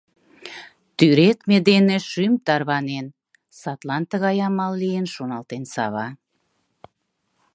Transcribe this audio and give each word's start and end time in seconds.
—Тӱредме 0.97 1.57
дене 1.69 1.95
шӱм 2.09 2.33
тарванен, 2.45 3.05
садлан 3.59 4.03
тыгай 4.11 4.37
амал 4.47 4.73
лийын,— 4.81 5.05
шоналтен 5.13 5.63
Сава. 5.73 6.07